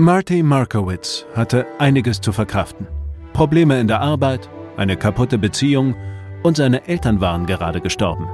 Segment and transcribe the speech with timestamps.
[0.00, 2.86] Marty Markowitz hatte einiges zu verkraften.
[3.34, 4.48] Probleme in der Arbeit,
[4.78, 5.94] eine kaputte Beziehung
[6.42, 8.26] und seine Eltern waren gerade gestorben.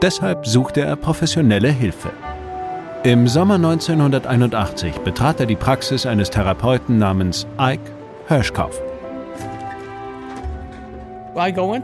[0.00, 2.08] Deshalb suchte er professionelle Hilfe.
[3.02, 7.92] Im Sommer 1981 betrat er die Praxis eines Therapeuten namens Ike
[8.26, 8.80] Hirschkopf.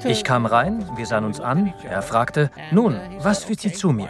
[0.06, 4.08] Ich kam rein, wir sahen uns an, er fragte, nun, was führt Sie zu mir?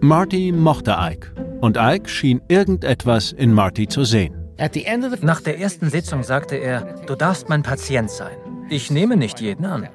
[0.00, 1.33] Marty mochte Ike
[1.64, 4.34] und Ike schien irgendetwas in Marty zu sehen.
[5.22, 8.36] Nach der ersten Sitzung sagte er, du darfst mein Patient sein.
[8.68, 9.88] Ich nehme nicht jeden an.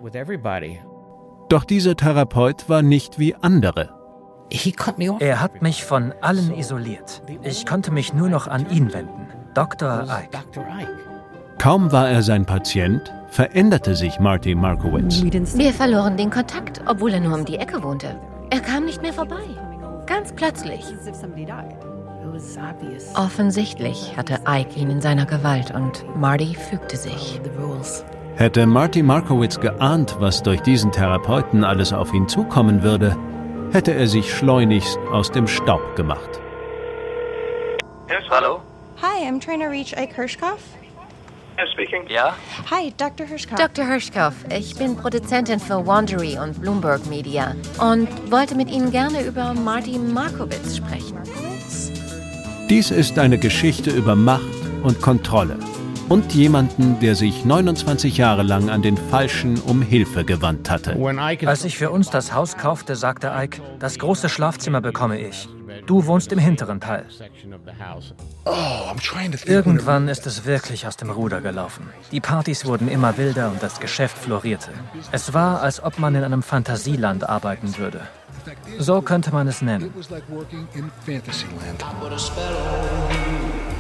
[1.50, 3.90] Doch dieser Therapeut war nicht wie andere.
[5.20, 7.22] Er hat mich von allen isoliert.
[7.44, 9.28] Ich konnte mich nur noch an ihn wenden.
[9.54, 10.08] Dr.
[10.10, 10.40] Ike.
[11.60, 15.22] Kaum war er sein Patient, veränderte sich Marty Markowitz.
[15.22, 18.20] Wir verloren den Kontakt, obwohl er nur um die Ecke wohnte.
[18.50, 19.69] Er kam nicht mehr vorbei.
[20.10, 20.84] Ganz plötzlich.
[23.14, 27.40] Offensichtlich hatte Ike ihn in seiner Gewalt und Marty fügte sich.
[28.36, 33.16] Hätte Marty Markowitz geahnt, was durch diesen Therapeuten alles auf ihn zukommen würde,
[33.72, 36.42] hätte er sich schleunigst aus dem Staub gemacht.
[38.32, 38.62] Hallo?
[39.02, 40.14] Hi, I'm trying to reach Ike
[41.60, 42.10] Hirschkopf.
[42.10, 42.36] Ja?
[42.72, 43.28] Hi, Dr.
[43.28, 43.60] Hirschkopf.
[43.60, 43.86] Dr.
[43.86, 49.54] Hirschkopf, ich bin Produzentin für Wandery und Bloomberg Media und wollte mit Ihnen gerne über
[49.54, 51.18] Marty Markowitz sprechen.
[52.70, 54.44] Dies ist eine Geschichte über Macht
[54.84, 55.58] und Kontrolle
[56.10, 60.98] und jemanden, der sich 29 Jahre lang an den Falschen um Hilfe gewandt hatte.
[61.46, 65.48] Als ich für uns das Haus kaufte, sagte Ike, das große Schlafzimmer bekomme ich.
[65.86, 67.06] Du wohnst im hinteren Teil.
[69.46, 71.90] Irgendwann ist es wirklich aus dem Ruder gelaufen.
[72.12, 74.72] Die Partys wurden immer wilder und das Geschäft florierte.
[75.12, 78.02] Es war, als ob man in einem Fantasieland arbeiten würde.
[78.78, 79.94] So könnte man es nennen.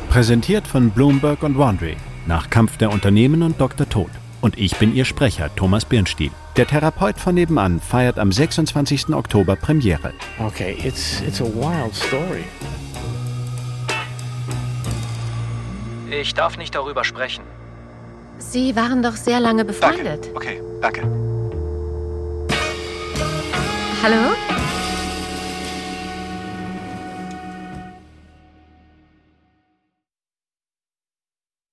[0.10, 3.88] Präsentiert von Bloomberg und Wandry nach Kampf der Unternehmen und Dr.
[3.90, 4.12] Tod.
[4.42, 6.32] Und ich bin Ihr Sprecher, Thomas Birnstiel.
[6.56, 9.10] Der Therapeut von nebenan feiert am 26.
[9.10, 10.14] Oktober Premiere.
[10.40, 12.46] Okay, it's, it's a wild story.
[16.10, 17.44] Ich darf nicht darüber sprechen.
[18.38, 20.30] Sie waren doch sehr lange befreundet.
[20.34, 21.02] Okay, danke.
[24.02, 24.34] Hallo?